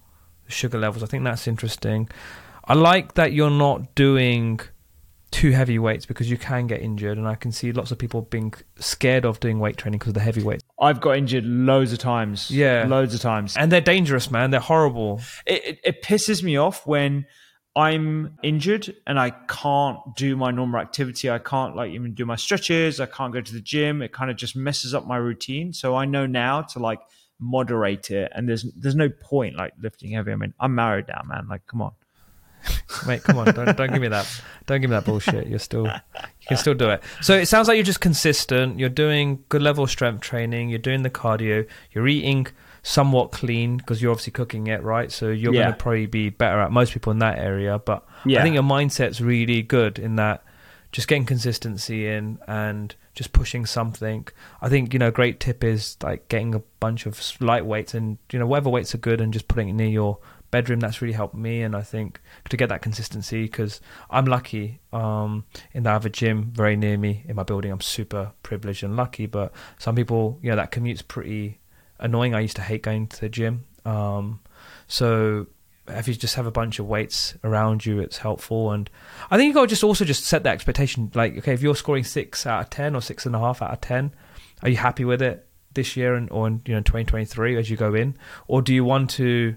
[0.45, 1.03] the sugar levels.
[1.03, 2.09] I think that's interesting.
[2.65, 4.59] I like that you're not doing
[5.31, 8.21] too heavy weights because you can get injured, and I can see lots of people
[8.23, 10.63] being scared of doing weight training because of the heavy weights.
[10.79, 12.49] I've got injured loads of times.
[12.49, 12.85] Yeah.
[12.87, 13.57] loads of times.
[13.57, 14.51] And they're dangerous, man.
[14.51, 15.21] They're horrible.
[15.45, 17.25] it, it, it pisses me off when
[17.75, 21.29] I'm injured and I can't do my normal activity.
[21.29, 22.99] I can't like even do my stretches.
[22.99, 24.01] I can't go to the gym.
[24.01, 25.73] It kind of just messes up my routine.
[25.73, 26.99] So I know now to like
[27.39, 28.31] moderate it.
[28.35, 30.31] And there's there's no point like lifting heavy.
[30.31, 31.47] I mean, I'm married now, man.
[31.47, 31.91] Like, come on.
[33.07, 34.27] Mate, come on, don't don't give me that.
[34.65, 35.47] Don't give me that bullshit.
[35.47, 37.01] You're still you can still do it.
[37.21, 38.77] So it sounds like you're just consistent.
[38.79, 40.69] You're doing good level strength training.
[40.69, 41.65] You're doing the cardio.
[41.93, 42.47] You're eating
[42.83, 45.09] somewhat clean because you're obviously cooking it, right?
[45.11, 45.61] So you're Yeah.
[45.63, 47.79] going to probably be better at most people in that area.
[47.79, 48.39] But yeah.
[48.39, 50.43] I think your mindset's really good in that
[50.91, 54.27] just getting consistency in and just pushing something.
[54.61, 57.93] I think you know, a great tip is like getting a bunch of light weights
[57.93, 60.19] and you know whatever weights are good and just putting it near your
[60.51, 60.79] bedroom.
[60.79, 62.19] That's really helped me and i think
[62.49, 66.75] to get that consistency because i'm lucky um, in that i have a gym very
[66.75, 67.71] near me in my building.
[67.71, 71.59] I'm super privileged and lucky but some people you know that commute's pretty
[71.99, 72.33] annoying.
[72.33, 74.39] I used to hate going to the gym um,
[74.87, 75.47] so
[75.89, 78.89] if you just have a bunch of weights around you it's helpful and
[79.31, 81.75] i think you got to just also just set that expectation like okay if you're
[81.75, 84.11] scoring six out of ten or six and a half out of ten
[84.63, 87.77] are you happy with it this year and or in you know 2023 as you
[87.77, 88.15] go in
[88.47, 89.55] or do you want to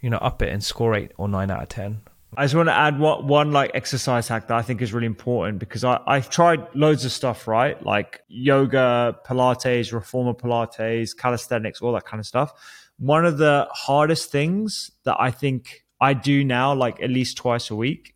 [0.00, 2.00] you know, up it and score eight or nine out of ten.
[2.36, 5.06] I just want to add what one like exercise hack that I think is really
[5.06, 7.80] important because I, I've tried loads of stuff, right?
[7.84, 12.52] Like yoga, Pilates, reformer Pilates, calisthenics, all that kind of stuff.
[13.00, 17.70] One of the hardest things that I think I do now, like at least twice
[17.70, 18.14] a week,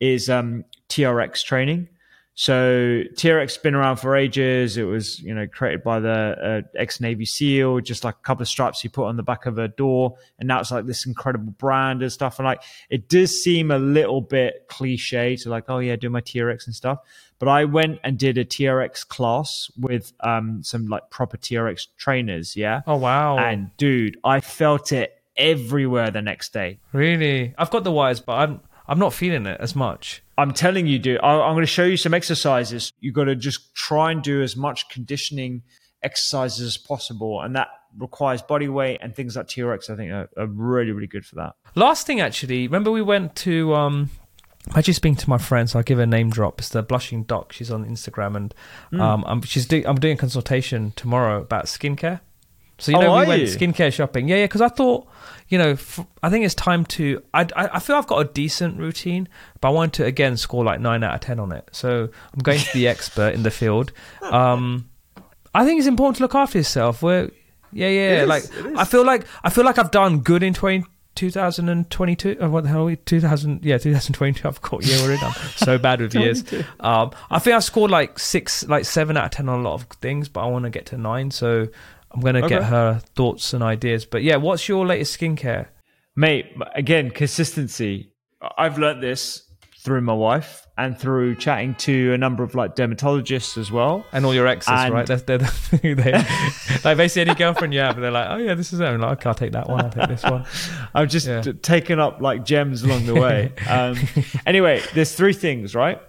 [0.00, 1.88] is um, TRX training.
[2.36, 4.76] So TRX has been around for ages.
[4.76, 8.42] It was, you know, created by the uh, ex Navy SEAL, just like a couple
[8.42, 11.06] of straps you put on the back of a door, and now it's like this
[11.06, 12.40] incredible brand and stuff.
[12.40, 16.20] And like, it does seem a little bit cliche to like, oh yeah, do my
[16.20, 16.98] TRX and stuff.
[17.38, 22.56] But I went and did a TRX class with um, some like proper TRX trainers.
[22.56, 22.82] Yeah.
[22.86, 23.38] Oh wow.
[23.38, 26.78] And dude, I felt it everywhere the next day.
[26.92, 27.54] Really?
[27.58, 30.22] I've got the wires, but I'm I'm not feeling it as much.
[30.36, 32.92] I'm telling you, dude, I, am going to show you some exercises.
[33.00, 35.62] You got to just try and do as much conditioning
[36.02, 37.40] exercises as possible.
[37.40, 41.06] And that requires body weight and things like TRX, I think are, are really, really
[41.06, 41.54] good for that.
[41.74, 44.10] Last thing, actually, remember we went to, um,
[44.72, 46.58] I just speaking to my friend, so I'll give her a name drop.
[46.58, 47.52] It's the Blushing Doc.
[47.52, 48.54] She's on Instagram, and
[48.92, 49.00] mm.
[49.00, 52.20] um, I'm, she's do, I'm doing a consultation tomorrow about skincare.
[52.78, 53.46] So you know, oh, we went you?
[53.46, 54.26] skincare shopping.
[54.26, 54.44] Yeah, yeah.
[54.44, 55.06] Because I thought,
[55.48, 57.22] you know, f- I think it's time to.
[57.32, 59.28] I, I, I feel I've got a decent routine,
[59.60, 61.68] but I want to again score like nine out of ten on it.
[61.70, 63.92] So I'm going to the expert in the field.
[64.22, 64.88] Um,
[65.54, 67.00] I think it's important to look after yourself.
[67.00, 67.30] Where,
[67.72, 68.22] yeah, yeah.
[68.22, 68.44] Is, like
[68.76, 72.36] I feel like I feel like I've done good in 20, 2022.
[72.40, 72.96] Oh, what the hell are we?
[72.96, 73.64] 2000.
[73.64, 74.46] Yeah, 2022.
[74.46, 75.22] I've got year already.
[75.22, 76.44] I'm so bad with years.
[76.80, 79.74] Um, I think I scored like six, like seven out of ten on a lot
[79.74, 81.30] of things, but I want to get to nine.
[81.30, 81.66] So
[82.10, 82.56] I'm going to okay.
[82.56, 84.04] get her thoughts and ideas.
[84.04, 85.68] But yeah, what's your latest skincare?
[86.16, 88.12] Mate, again, consistency.
[88.58, 89.44] I've learnt this
[89.84, 94.04] through my wife and through chatting to a number of like dermatologists as well.
[94.12, 95.06] And all your exes, and right?
[95.06, 95.38] They're, they're,
[95.82, 96.12] they,
[96.84, 98.84] like basically any girlfriend you have, they're like, oh yeah, this is it.
[98.86, 99.84] I'm like, okay, I'll take that one.
[99.84, 100.46] I'll take this one.
[100.94, 101.42] I've just yeah.
[101.60, 103.52] taken up like gems along the way.
[103.68, 103.96] Um,
[104.46, 106.00] anyway, there's three things, right?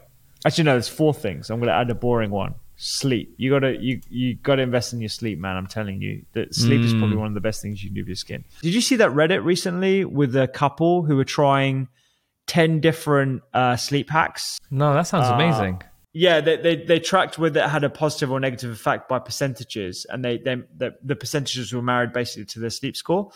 [0.46, 1.50] Actually, no, there's four things.
[1.50, 3.34] I'm going to add a boring one sleep.
[3.38, 5.56] You gotta you you gotta invest in your sleep, man.
[5.56, 6.86] I'm telling you that sleep mm.
[6.86, 8.44] is probably one of the best things you can do for your skin.
[8.62, 11.88] Did you see that Reddit recently with a couple who were trying
[12.48, 14.60] ten different uh, sleep hacks?
[14.72, 15.82] No, that sounds uh, amazing.
[16.14, 20.06] Yeah, they, they they tracked whether it had a positive or negative effect by percentages,
[20.10, 23.32] and they they the, the percentages were married basically to their sleep score.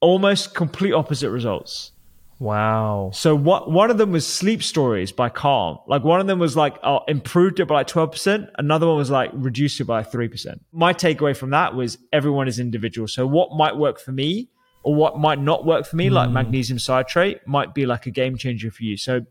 [0.00, 1.92] Almost complete opposite results.
[2.38, 3.10] Wow.
[3.14, 5.78] So what one of them was sleep stories by Calm.
[5.86, 8.50] Like one of them was like oh, improved it by like 12%.
[8.58, 10.60] Another one was like reduced it by 3%.
[10.72, 13.08] My takeaway from that was everyone is individual.
[13.08, 14.50] So what might work for me
[14.86, 16.12] or what might not work for me, mm.
[16.12, 16.34] like hmm.
[16.34, 18.96] magnesium citrate, might be like a game changer for you.
[18.96, 19.22] So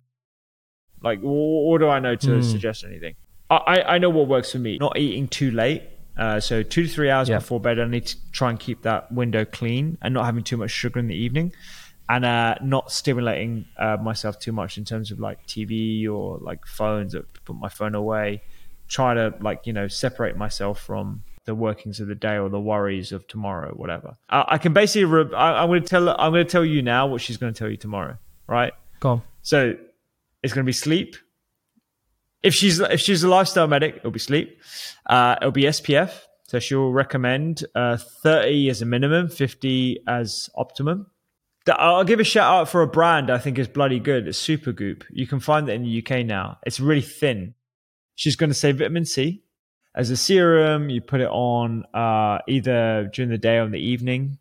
[1.02, 2.44] like what do I know to mm.
[2.44, 3.16] suggest anything?
[3.50, 4.78] I, I know what works for me.
[4.78, 5.84] Not eating too late.
[6.18, 9.10] Uh, so two to three hours before bed, I need to try and keep that
[9.14, 11.54] window clean and not having too much sugar in the evening
[12.10, 16.66] and uh, not stimulating uh, myself too much in terms of like TV or like
[16.66, 17.16] phones.
[17.46, 18.42] Put my phone away.
[18.90, 22.60] Try to like you know separate myself from the workings of the day or the
[22.60, 24.18] worries of tomorrow, whatever.
[24.30, 25.06] I, I can basically.
[25.06, 26.10] Re- I, am going to tell.
[26.10, 28.18] I'm going to tell you now what she's going to tell you tomorrow.
[28.48, 28.74] Right?
[29.00, 29.22] Go on.
[29.42, 29.76] So
[30.44, 31.16] it's going to be sleep.
[32.44, 34.62] If she's if she's a lifestyle medic, it'll be sleep.
[35.06, 36.12] Uh, it'll be SPF.
[36.48, 41.08] So she'll recommend uh, 30 as a minimum, 50 as optimum.
[41.68, 44.28] I'll give a shout out for a brand I think is bloody good.
[44.28, 45.04] It's Supergoop.
[45.10, 46.60] You can find it in the UK now.
[46.64, 47.56] It's really thin.
[48.14, 49.44] She's going to say vitamin C
[49.96, 50.90] as a serum.
[50.90, 54.38] You put it on uh, either during the day or in the evening,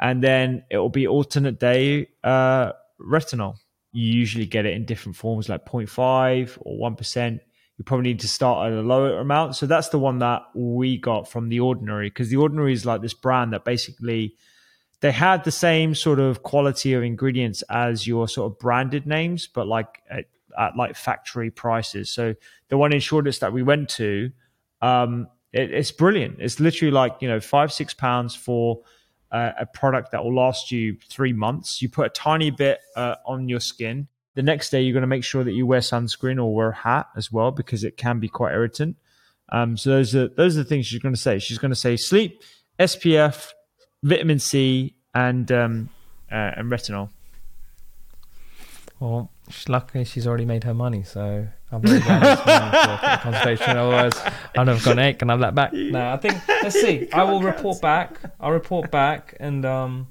[0.00, 3.56] and then it will be alternate day uh, retinol.
[3.92, 7.42] You usually get it in different forms, like 0.5 or one percent.
[7.76, 9.56] You probably need to start at a lower amount.
[9.56, 13.02] So that's the one that we got from the Ordinary because the Ordinary is like
[13.02, 14.36] this brand that basically
[15.00, 19.48] they had the same sort of quality of ingredients as your sort of branded names,
[19.48, 22.08] but like at, at like factory prices.
[22.08, 22.34] So
[22.68, 24.30] the one in Shoreditch that we went to,
[24.82, 26.36] um, it, it's brilliant.
[26.40, 28.82] It's literally like you know five six pounds for
[29.30, 31.80] uh, a product that will last you three months.
[31.80, 35.06] You put a tiny bit uh, on your skin, The next day, you're going to
[35.06, 38.20] make sure that you wear sunscreen or wear a hat as well because it can
[38.20, 38.96] be quite irritant.
[39.48, 41.38] Um, so those are those are the things she's going to say.
[41.38, 42.42] She's going to say sleep,
[42.78, 43.52] SPF,
[44.02, 45.88] vitamin C, and um,
[46.30, 47.10] uh, and retinol.
[49.00, 53.06] Well, she's lucky she's already made her money, so I'm very glad it's money for
[53.06, 53.76] the consultation.
[53.76, 55.72] Otherwise, I'd have gone, hey, can I have that back?
[55.72, 57.10] No, I think let's see.
[57.12, 58.20] I will report back.
[58.38, 60.08] I'll report back, and um,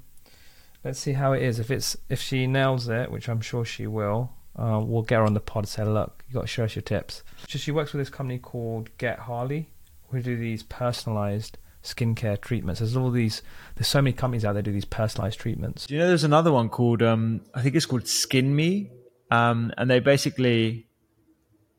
[0.84, 1.58] let's see how it is.
[1.60, 5.24] If it's if she nails it, which I'm sure she will, uh, we'll get her
[5.24, 5.64] on the pod.
[5.64, 7.22] and Say, look, you got to show us your tips.
[7.48, 9.70] So she works with this company called Get Harley,
[10.10, 12.80] who do these personalized skincare treatments.
[12.80, 13.42] There's all these.
[13.76, 15.86] There's so many companies out there do these personalized treatments.
[15.86, 18.90] Do you know there's another one called um, I think it's called Skin Me,
[19.30, 20.86] um, and they basically,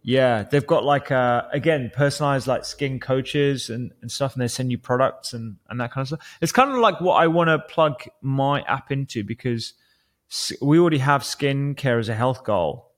[0.05, 4.49] yeah, they've got like uh, again personalized like skin coaches and, and stuff, and they
[4.49, 6.37] send you products and and that kind of stuff.
[6.41, 9.73] It's kind of like what I want to plug my app into because
[10.61, 12.91] we already have skin care as a health goal,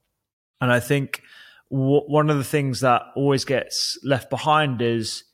[0.59, 1.21] and I think
[1.69, 5.25] w- one of the things that always gets left behind is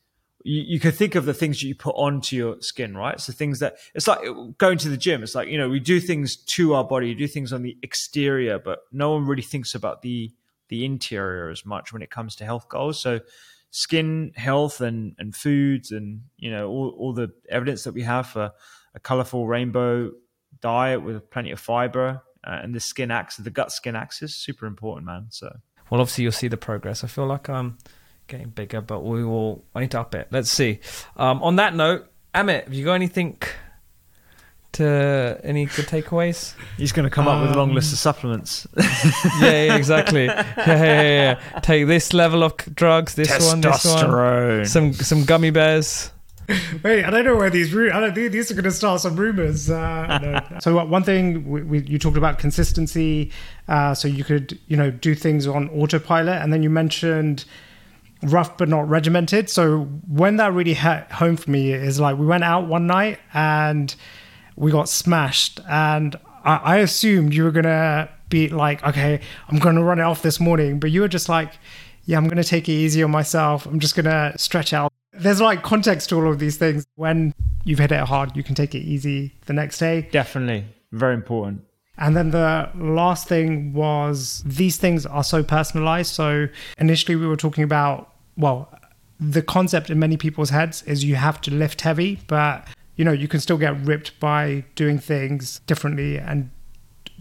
[0.44, 3.18] you, you could think of the things that you put onto your skin, right?
[3.18, 4.20] So things that it's like
[4.58, 5.22] going to the gym.
[5.22, 7.78] It's like you know we do things to our body, we do things on the
[7.82, 10.34] exterior, but no one really thinks about the
[10.72, 12.98] the interior as much when it comes to health goals.
[12.98, 13.20] So
[13.70, 18.26] skin health and and foods and you know all, all the evidence that we have
[18.26, 18.52] for
[18.94, 20.10] a colorful rainbow
[20.62, 24.64] diet with plenty of fiber uh, and the skin axis, the gut skin axis, super
[24.64, 25.26] important, man.
[25.28, 25.54] So
[25.90, 27.04] Well, obviously you'll see the progress.
[27.04, 27.76] I feel like I'm
[28.28, 29.64] getting bigger, but we will.
[29.76, 30.28] To up it.
[30.30, 30.80] Let's see.
[31.18, 33.38] Um, on that note, Amit, have you got anything
[34.72, 36.54] to any good takeaways?
[36.76, 38.66] he's going to come up with a long Um, list of supplements.
[38.76, 40.26] yeah, yeah, exactly.
[40.26, 41.60] Yeah, yeah, yeah, yeah.
[41.60, 44.66] Take this level of drugs, this one, this one, Testosterone.
[44.66, 46.10] some some gummy bears.
[46.82, 47.72] Wait, I don't know where these.
[47.72, 49.70] Ru- I don't think these are going to start some rumors.
[49.70, 50.58] Uh, no.
[50.60, 53.30] So uh, one thing we, we, you talked about consistency.
[53.68, 57.44] Uh, so you could you know do things on autopilot, and then you mentioned
[58.22, 59.48] rough but not regimented.
[59.50, 63.18] So when that really hit home for me is like we went out one night
[63.34, 63.94] and
[64.56, 69.82] we got smashed, and I, I assumed you were gonna be like, okay, I'm gonna
[69.82, 71.52] run it off this morning, but you were just like,
[72.04, 73.66] yeah, I'm gonna take it easy on myself.
[73.66, 74.92] I'm just gonna stretch out.
[75.12, 76.86] There's like context to all of these things.
[76.96, 77.34] When
[77.64, 80.08] you've hit it hard, you can take it easy the next day.
[80.10, 80.64] Definitely.
[80.92, 81.64] Very important.
[81.98, 86.14] And then the last thing was these things are so personalized.
[86.14, 88.72] So initially we were talking about, well,
[89.20, 93.12] the concept in many people's heads is you have to lift heavy, but you know,
[93.12, 96.50] you can still get ripped by doing things differently and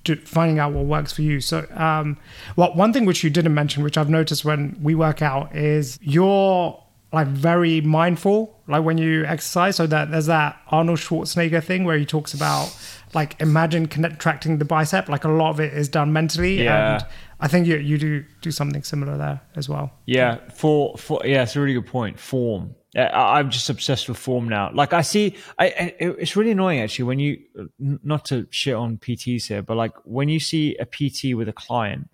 [0.03, 1.39] do, finding out what works for you.
[1.39, 2.17] So, um,
[2.55, 5.97] well, one thing which you didn't mention, which I've noticed when we work out, is
[6.01, 6.77] you're
[7.13, 9.75] like very mindful, like when you exercise.
[9.75, 12.75] So that there's that Arnold Schwarzenegger thing where he talks about
[13.13, 15.09] like imagine contracting the bicep.
[15.09, 16.93] Like a lot of it is done mentally, Yeah.
[16.95, 17.05] and
[17.41, 19.91] I think you you do do something similar there as well.
[20.05, 22.19] Yeah, for for yeah, it's a really good point.
[22.19, 22.75] Form.
[22.95, 24.69] I- I'm just obsessed with form now.
[24.73, 27.39] Like I see, I, I it's really annoying actually when you
[27.79, 31.53] not to shit on PTs here, but like when you see a PT with a
[31.53, 32.09] client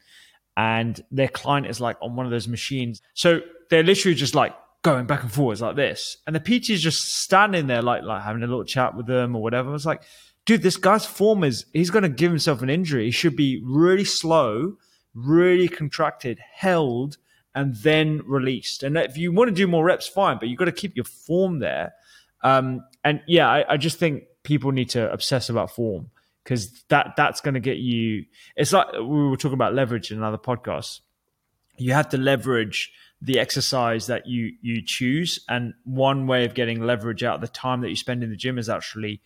[0.55, 4.55] and their client is like on one of those machines, so they're literally just like
[4.83, 8.23] going back and forwards like this, and the PT is just standing there like like
[8.23, 9.73] having a little chat with them or whatever.
[9.75, 10.03] It's like,
[10.45, 13.05] dude, this guy's form is he's going to give himself an injury.
[13.05, 14.77] He should be really slow,
[15.17, 17.17] really contracted, held
[17.55, 18.83] and then released.
[18.83, 21.05] And if you want to do more reps, fine, but you've got to keep your
[21.05, 21.93] form there.
[22.43, 26.11] Um, and yeah, I, I just think people need to obsess about form
[26.43, 28.25] because that that's going to get you.
[28.55, 30.99] It's like we were talking about leverage in another podcast.
[31.77, 36.81] You have to leverage the exercise that you you choose, and one way of getting
[36.81, 39.21] leverage out of the time that you spend in the gym is actually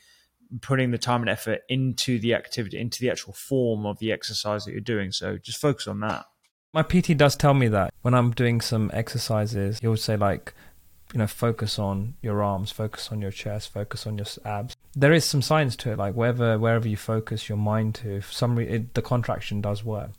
[0.59, 4.65] putting the time and effort into the activity, into the actual form of the exercise
[4.65, 5.11] that you're doing.
[5.11, 6.25] So just focus on that.
[6.73, 10.53] My PT does tell me that when I'm doing some exercises, he would say like,
[11.13, 14.75] you know, focus on your arms, focus on your chest, focus on your abs.
[14.95, 15.97] There is some science to it.
[15.97, 20.11] Like wherever wherever you focus your mind to, some re- it, the contraction does work.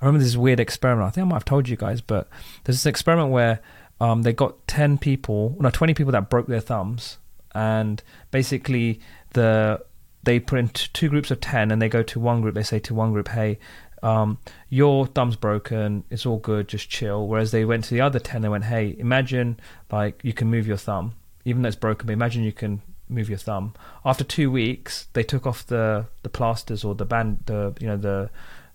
[0.00, 1.08] I remember this weird experiment.
[1.08, 2.28] I think I might have told you guys, but
[2.64, 3.60] there's this experiment where
[4.00, 7.18] um, they got ten people, no, twenty people that broke their thumbs,
[7.54, 9.00] and basically
[9.32, 9.82] the
[10.24, 12.54] they put in two groups of 10 and they go to one group.
[12.54, 13.58] They say to one group hey
[14.02, 16.04] um, your thumb's broken.
[16.10, 16.68] It's all good.
[16.68, 17.26] Just chill.
[17.26, 19.58] Whereas they went to the other 10 they went hey imagine
[19.90, 23.28] like you can move your thumb even though it's broken but imagine you can move
[23.28, 23.74] your thumb.
[24.04, 27.96] After two weeks they took off the the plasters or the band the you know
[27.96, 28.30] the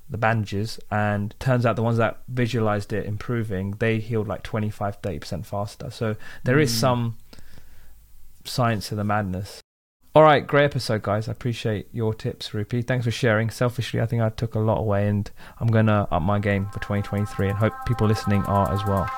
[0.10, 5.02] the bandages and turns out the ones that visualized it improving they healed like 25
[5.02, 5.90] 30% faster.
[5.90, 7.18] So there is some
[8.44, 9.62] science to the madness
[10.16, 11.28] All right, great episode, guys.
[11.28, 12.86] I appreciate your tips, Rupy.
[12.86, 13.50] Thanks for sharing.
[13.50, 15.30] Selfishly, I think I took a lot away, and
[15.60, 19.10] I'm going to up my game for 2023 and hope people listening are as well.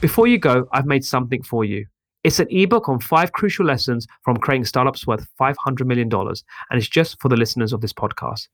[0.00, 1.86] Before you go, I've made something for you.
[2.24, 6.36] It's an ebook on five crucial lessons from creating startups worth $500 million, and
[6.72, 8.48] it's just for the listeners of this podcast.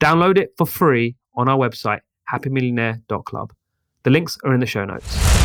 [0.00, 2.00] Download it for free on our website,
[2.32, 3.52] happymillionaire.club.
[4.04, 5.39] The links are in the show notes.